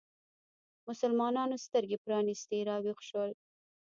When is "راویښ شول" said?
2.69-3.31